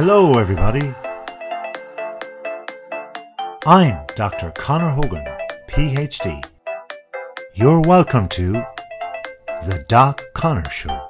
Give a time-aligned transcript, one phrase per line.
[0.00, 0.94] Hello, everybody.
[3.66, 4.52] I'm Dr.
[4.52, 5.24] Conor Hogan,
[5.66, 6.40] PhD.
[7.54, 8.52] You're welcome to
[9.66, 11.07] The Doc Conor Show.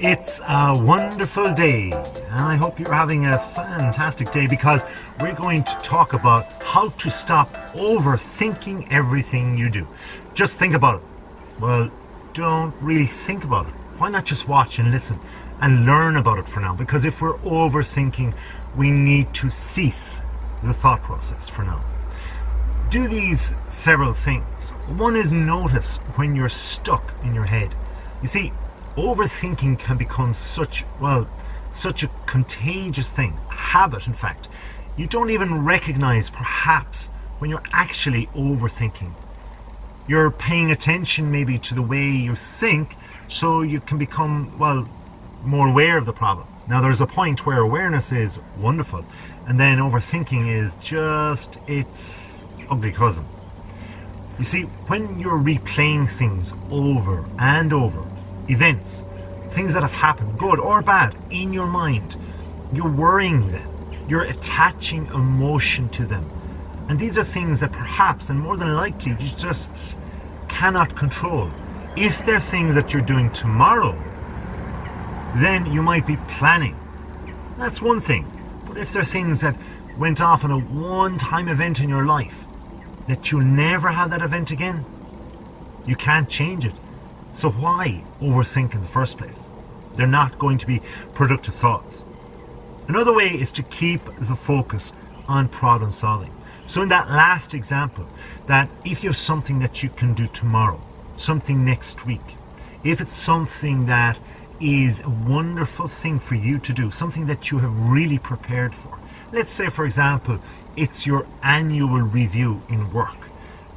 [0.00, 4.80] It's a wonderful day, and I hope you're having a fantastic day because
[5.18, 9.88] we're going to talk about how to stop overthinking everything you do.
[10.34, 11.02] Just think about it.
[11.60, 11.90] Well,
[12.32, 13.72] don't really think about it.
[13.98, 15.18] Why not just watch and listen
[15.60, 16.76] and learn about it for now?
[16.76, 18.34] Because if we're overthinking,
[18.76, 20.20] we need to cease
[20.62, 21.82] the thought process for now.
[22.88, 24.70] Do these several things.
[24.96, 27.74] One is notice when you're stuck in your head.
[28.22, 28.52] You see,
[28.98, 31.28] overthinking can become such, well,
[31.70, 34.48] such a contagious thing, a habit, in fact.
[34.96, 37.06] You don't even recognize, perhaps,
[37.38, 39.12] when you're actually overthinking.
[40.08, 42.96] You're paying attention maybe to the way you think,
[43.28, 44.88] so you can become, well,
[45.44, 46.48] more aware of the problem.
[46.68, 49.04] Now, there's a point where awareness is wonderful,
[49.46, 53.24] and then overthinking is just its ugly cousin.
[54.38, 58.04] You see, when you're replaying things over and over,
[58.48, 59.04] events,
[59.50, 62.16] things that have happened, good or bad, in your mind.
[62.72, 63.68] You're worrying them.
[64.08, 66.30] You're attaching emotion to them.
[66.88, 69.96] And these are things that perhaps and more than likely you just
[70.48, 71.50] cannot control.
[71.96, 73.92] If they're things that you're doing tomorrow,
[75.36, 76.78] then you might be planning.
[77.58, 78.26] That's one thing.
[78.66, 79.56] But if they're things that
[79.98, 82.44] went off on a one time event in your life,
[83.08, 84.84] that you'll never have that event again,
[85.86, 86.74] you can't change it.
[87.38, 89.48] So why overthink in the first place?
[89.94, 90.82] They're not going to be
[91.14, 92.02] productive thoughts.
[92.88, 94.92] Another way is to keep the focus
[95.28, 96.34] on problem solving.
[96.66, 98.08] So in that last example,
[98.46, 100.80] that if you have something that you can do tomorrow,
[101.16, 102.34] something next week,
[102.82, 104.18] if it's something that
[104.58, 108.98] is a wonderful thing for you to do, something that you have really prepared for.
[109.30, 110.40] Let's say, for example,
[110.74, 113.28] it's your annual review in work,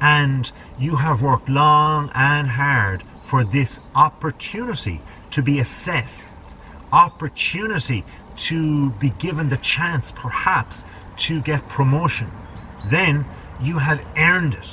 [0.00, 6.28] and you have worked long and hard for this opportunity to be assessed,
[6.92, 8.04] opportunity
[8.34, 10.82] to be given the chance perhaps
[11.16, 12.28] to get promotion,
[12.86, 13.24] then
[13.62, 14.68] you have earned it.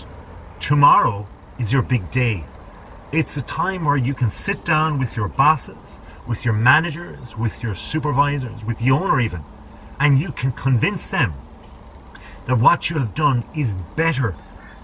[0.59, 1.27] Tomorrow
[1.59, 2.45] is your big day.
[3.11, 7.61] It's a time where you can sit down with your bosses, with your managers, with
[7.61, 9.43] your supervisors, with the owner even,
[9.99, 11.35] and you can convince them
[12.47, 14.33] that what you have done is better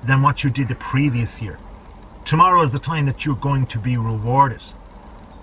[0.04, 1.58] than what you did the previous year.
[2.26, 4.62] Tomorrow is the time that you're going to be rewarded.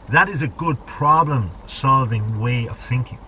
[0.08, 3.18] That is a good problem solving way of thinking.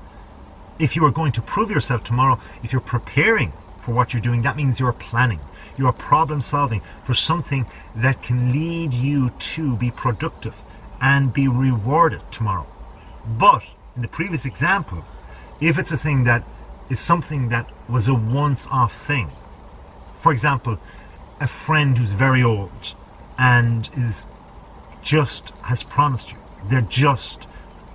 [0.79, 4.41] If you are going to prove yourself tomorrow, if you're preparing for what you're doing,
[4.43, 5.39] that means you're planning.
[5.77, 10.57] You are problem solving for something that can lead you to be productive
[10.99, 12.67] and be rewarded tomorrow.
[13.27, 13.65] But
[13.95, 15.05] in the previous example,
[15.61, 16.43] if it's a thing that
[16.89, 19.31] is something that was a once off thing,
[20.15, 20.79] for example,
[21.39, 22.95] a friend who's very old
[23.43, 24.25] and is
[25.03, 26.39] just has promised you.
[26.67, 27.49] They're just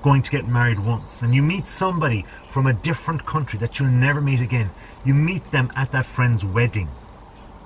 [0.03, 1.21] going to get married once.
[1.21, 4.71] And you meet somebody from a different country that you'll never meet again.
[5.05, 6.89] You meet them at that friend's wedding.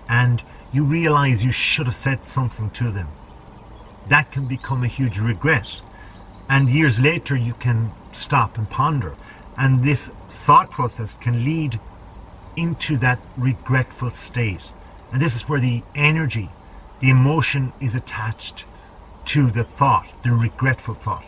[0.08, 3.08] And you realize you should have said something to them.
[4.10, 5.82] That can become a huge regret.
[6.48, 9.16] And years later you can stop and ponder.
[9.58, 11.80] And this thought process can lead
[12.56, 14.70] into that regretful state.
[15.12, 16.50] And this is where the energy
[17.02, 18.66] the emotion is attached
[19.26, 21.26] to the thought, the regretful thought.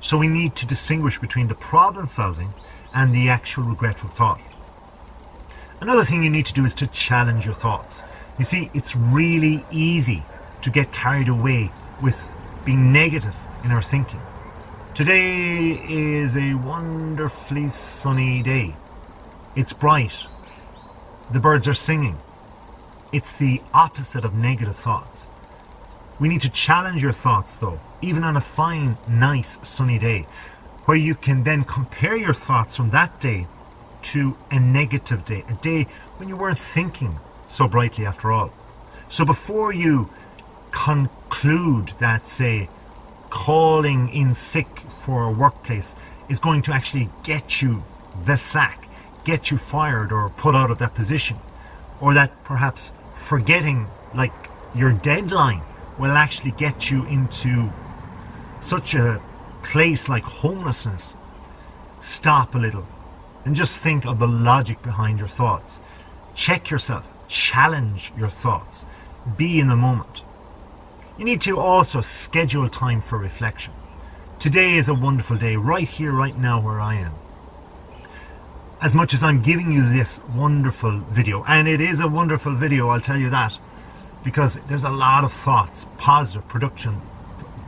[0.00, 2.52] So we need to distinguish between the problem solving
[2.92, 4.40] and the actual regretful thought.
[5.80, 8.02] Another thing you need to do is to challenge your thoughts.
[8.38, 10.24] You see, it's really easy
[10.62, 11.70] to get carried away
[12.02, 12.34] with
[12.64, 14.20] being negative in our thinking.
[14.94, 18.74] Today is a wonderfully sunny day.
[19.54, 20.12] It's bright.
[21.30, 22.18] The birds are singing.
[23.10, 25.28] It's the opposite of negative thoughts.
[26.20, 30.26] We need to challenge your thoughts, though, even on a fine, nice, sunny day,
[30.84, 33.46] where you can then compare your thoughts from that day
[34.02, 35.86] to a negative day, a day
[36.18, 37.18] when you weren't thinking
[37.48, 38.52] so brightly after all.
[39.08, 40.10] So before you
[40.70, 42.68] conclude that, say,
[43.30, 45.94] calling in sick for a workplace
[46.28, 47.82] is going to actually get you
[48.24, 48.86] the sack,
[49.24, 51.38] get you fired or put out of that position,
[52.00, 52.92] or that perhaps
[53.26, 54.32] forgetting like
[54.74, 55.62] your deadline
[55.98, 57.70] will actually get you into
[58.60, 59.20] such a
[59.62, 61.14] place like homelessness.
[62.00, 62.86] Stop a little
[63.44, 65.80] and just think of the logic behind your thoughts.
[66.34, 68.84] Check yourself, challenge your thoughts,
[69.36, 70.22] be in the moment.
[71.18, 73.72] You need to also schedule time for reflection.
[74.38, 77.12] Today is a wonderful day, right here, right now, where I am.
[78.80, 82.90] As much as I'm giving you this wonderful video, and it is a wonderful video,
[82.90, 83.58] I'll tell you that,
[84.22, 87.02] because there's a lot of thoughts, positive production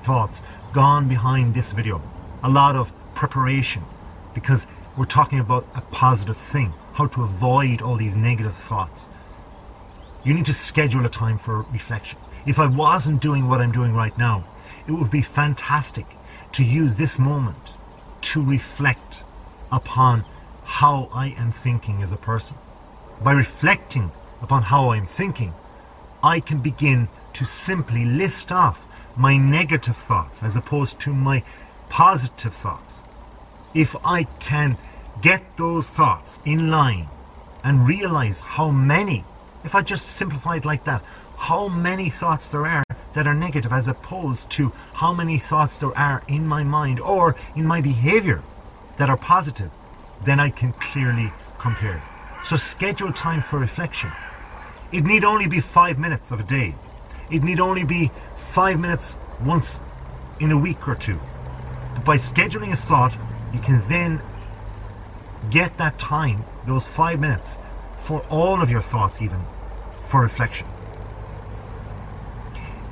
[0.05, 0.41] thoughts,
[0.73, 2.01] gone behind this video.
[2.45, 3.83] A lot of preparation,
[4.35, 9.09] because we're talking about a positive thing, how to avoid all these negative thoughts.
[10.23, 12.21] You need to schedule a time for reflection.
[12.47, 14.45] If I wasn't doing what I'm doing right now,
[14.87, 16.07] it would be fantastic
[16.53, 17.73] to use this moment
[18.23, 19.25] to reflect
[19.73, 20.25] upon
[20.71, 22.57] how I am thinking as a person.
[23.21, 25.53] By reflecting upon how I'm thinking,
[26.23, 28.79] I can begin to simply list off
[29.17, 31.43] my negative thoughts as opposed to my
[31.89, 33.03] positive thoughts.
[33.75, 34.79] If I can
[35.21, 37.09] get those thoughts in line
[37.65, 39.25] and realize how many,
[39.65, 41.03] if I just simplify it like that,
[41.37, 42.85] how many thoughts there are
[43.15, 47.35] that are negative as opposed to how many thoughts there are in my mind or
[47.57, 48.41] in my behavior
[48.99, 49.73] that are positive,
[50.25, 52.03] then I can clearly compare.
[52.45, 54.11] So schedule time for reflection.
[54.93, 56.75] It need only be five minutes of a day.
[57.31, 59.81] It need only be five minutes once
[60.41, 61.21] in a week or two.
[61.95, 63.15] But by scheduling a thought,
[63.53, 64.21] you can then
[65.51, 67.59] get that time, those five minutes,
[67.99, 69.41] for all of your thoughts, even
[70.07, 70.67] for reflection.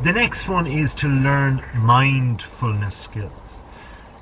[0.02, 3.62] The next one is to learn mindfulness skills.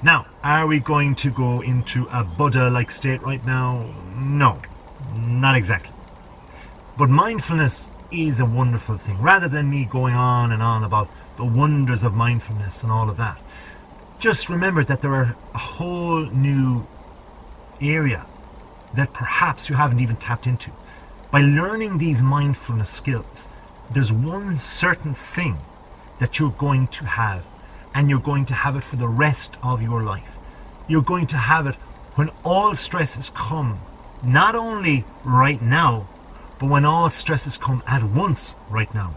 [0.03, 3.87] Now, are we going to go into a Buddha like state right now?
[4.15, 4.61] No,
[5.15, 5.95] not exactly.
[6.99, 9.21] But mindfulness is a wonderful thing.
[9.21, 13.17] Rather than me going on and on about the wonders of mindfulness and all of
[13.17, 13.39] that,
[14.19, 16.87] just remember that there are a whole new
[17.81, 18.25] area
[18.95, 20.71] that perhaps you haven't even tapped into.
[21.31, 23.49] By learning these mindfulness skills,
[23.91, 25.59] there's one certain thing
[26.19, 27.45] that you're going to have,
[27.97, 30.37] and you're going to have it for the rest of your life.
[30.87, 31.77] You're going to have it
[32.15, 33.81] when all stresses come,
[34.23, 36.07] not only right now,
[36.59, 39.15] but when all stresses come at once right now.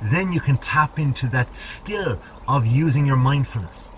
[0.00, 2.18] Then you can tap into that skill
[2.48, 3.90] of using your mindfulness.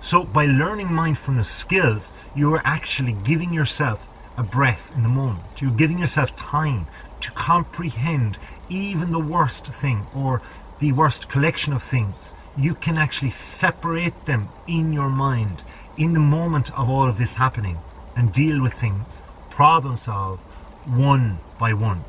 [0.00, 4.06] So, by learning mindfulness skills, you are actually giving yourself
[4.38, 5.60] a breath in the moment.
[5.60, 6.86] You're giving yourself time
[7.20, 8.38] to comprehend
[8.70, 10.40] even the worst thing or
[10.78, 12.34] the worst collection of things.
[12.56, 15.62] You can actually separate them in your mind
[15.96, 17.78] in the moment of all of this happening
[18.16, 20.40] and deal with things, problem solve
[20.86, 22.04] one by one.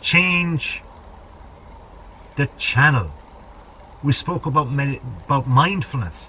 [0.00, 0.82] Change
[2.36, 3.10] the channel.
[4.02, 6.28] We spoke about med- about mindfulness,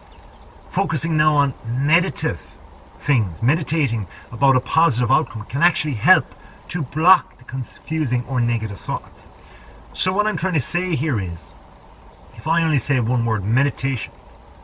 [0.69, 2.39] focusing now on meditative
[2.99, 6.25] things, meditating about a positive outcome can actually help
[6.69, 9.27] to block the confusing or negative thoughts.
[9.94, 11.53] So, what I'm trying to say here is
[12.35, 14.13] if I only say one word, meditation,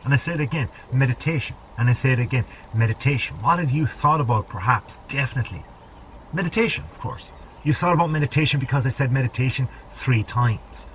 [0.04, 2.44] and I say it again, meditation, and I say it again,
[2.74, 4.98] meditation, what have you thought about perhaps?
[5.08, 5.64] Definitely.
[6.32, 7.32] Meditation, of course.
[7.62, 10.86] You've thought about meditation because I said meditation three times.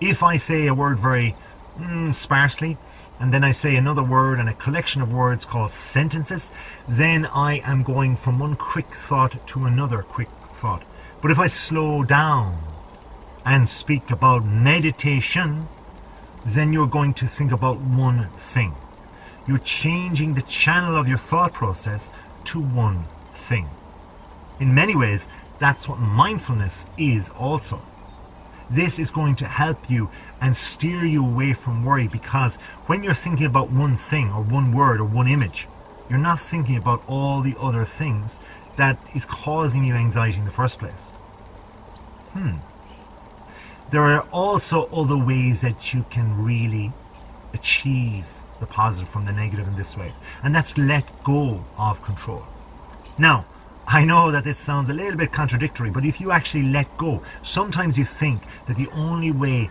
[0.00, 1.34] If I say a word very
[1.78, 2.78] mm, sparsely,
[3.18, 6.50] and then I say another word and a collection of words called sentences,
[6.86, 10.82] then I am going from one quick thought to another quick thought.
[11.22, 12.62] But if I slow down
[13.44, 15.66] and speak about meditation,
[16.46, 18.74] then you're going to think about one thing.
[19.48, 22.10] You're changing the channel of your thought process
[22.46, 23.68] to one thing.
[24.60, 25.26] In many ways,
[25.58, 27.82] that's what mindfulness is also.
[28.70, 30.08] This is going to help you
[30.40, 34.72] and steer you away from worry because when you're thinking about one thing or one
[34.72, 35.66] word or one image,
[36.08, 38.38] you're not thinking about all the other things
[38.76, 41.10] that is causing you anxiety in the first place.
[42.32, 42.56] Hmm.
[43.90, 46.92] There are also other ways that you can really
[47.54, 48.24] achieve
[48.58, 50.12] the positive from the negative in this way,
[50.42, 52.42] and that's let go of control.
[53.18, 53.46] Now,
[53.86, 57.22] I know that this sounds a little bit contradictory, but if you actually let go,
[57.42, 59.70] sometimes you think that the only way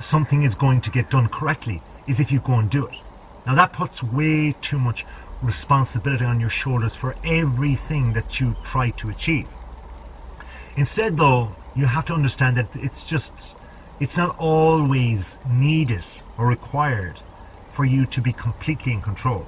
[0.00, 2.98] something is going to get done correctly is if you go and do it.
[3.46, 5.06] Now, that puts way too much
[5.42, 9.46] responsibility on your shoulders for everything that you try to achieve.
[10.76, 13.56] Instead, though, you have to understand that it's just,
[14.00, 16.04] it's not always needed
[16.38, 17.20] or required
[17.70, 19.46] for you to be completely in control.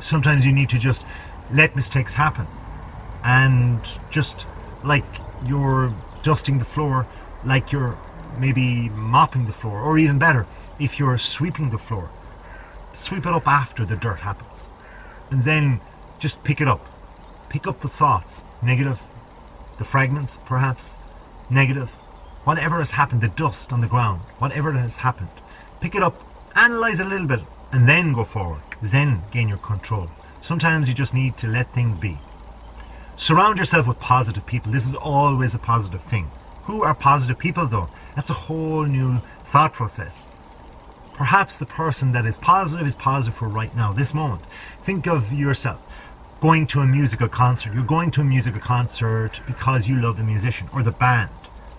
[0.00, 1.06] Sometimes you need to just
[1.52, 2.46] let mistakes happen
[3.22, 4.46] and just
[4.82, 5.04] like
[5.46, 7.06] you're dusting the floor,
[7.44, 7.98] like you're
[8.38, 10.46] maybe mopping the floor, or even better,
[10.78, 12.10] if you're sweeping the floor,
[12.92, 14.68] sweep it up after the dirt happens.
[15.30, 15.80] And then
[16.18, 16.86] just pick it up.
[17.48, 19.00] Pick up the thoughts, negative,
[19.78, 20.98] the fragments perhaps,
[21.50, 21.90] negative,
[22.44, 25.28] whatever has happened, the dust on the ground, whatever has happened,
[25.84, 26.18] Pick it up,
[26.56, 28.62] analyze it a little bit, and then go forward.
[28.80, 30.08] Then gain your control.
[30.40, 32.18] Sometimes you just need to let things be.
[33.18, 34.72] Surround yourself with positive people.
[34.72, 36.30] This is always a positive thing.
[36.62, 37.90] Who are positive people though?
[38.16, 40.22] That's a whole new thought process.
[41.12, 44.40] Perhaps the person that is positive is positive for right now, this moment.
[44.80, 45.82] Think of yourself
[46.44, 47.72] going to a musical concert.
[47.72, 51.30] You're going to a musical concert because you love the musician or the band.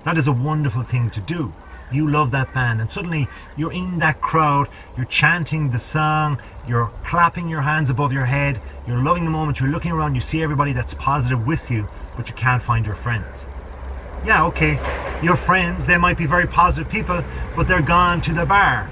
[0.05, 1.53] That is a wonderful thing to do.
[1.91, 4.67] You love that band, and suddenly you're in that crowd,
[4.97, 9.59] you're chanting the song, you're clapping your hands above your head, you're loving the moment,
[9.59, 12.95] you're looking around, you see everybody that's positive with you, but you can't find your
[12.95, 13.47] friends.
[14.25, 14.79] Yeah, okay,
[15.21, 17.23] your friends, they might be very positive people,
[17.55, 18.89] but they're gone to the bar.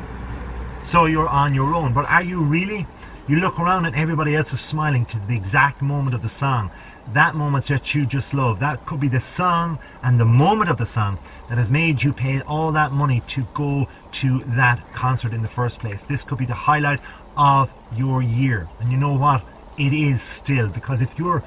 [0.84, 1.94] So you're on your own.
[1.94, 2.86] But are you really?
[3.26, 6.70] You look around and everybody else is smiling to the exact moment of the song.
[7.14, 8.60] That moment that you just love.
[8.60, 12.12] That could be the song and the moment of the song that has made you
[12.12, 16.04] pay all that money to go to that concert in the first place.
[16.04, 17.00] This could be the highlight
[17.38, 18.68] of your year.
[18.82, 19.42] And you know what?
[19.78, 21.44] It is still because if you're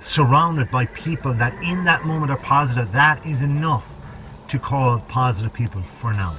[0.00, 3.88] surrounded by people that in that moment are positive, that is enough
[4.48, 6.34] to call positive people for now.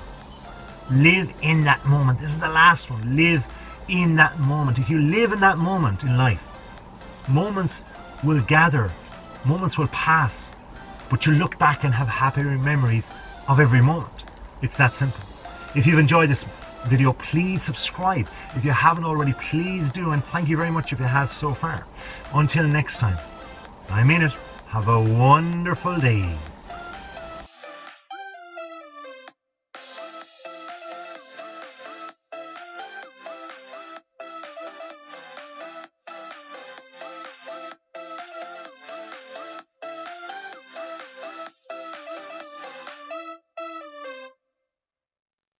[0.91, 2.19] Live in that moment.
[2.19, 3.15] This is the last one.
[3.15, 3.45] Live
[3.87, 4.77] in that moment.
[4.77, 6.41] If you live in that moment in life,
[7.27, 7.83] moments
[8.23, 8.91] will gather,
[9.45, 10.51] moments will pass,
[11.09, 13.09] but you look back and have happier memories
[13.47, 14.23] of every moment.
[14.61, 15.21] It's that simple.
[15.75, 16.45] If you've enjoyed this
[16.85, 18.27] video, please subscribe.
[18.55, 21.53] If you haven't already, please do, and thank you very much if you have so
[21.53, 21.85] far.
[22.33, 23.17] Until next time,
[23.89, 24.31] I mean it,
[24.67, 26.35] have a wonderful day.